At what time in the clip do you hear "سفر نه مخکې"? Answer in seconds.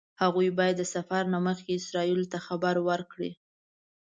0.95-1.71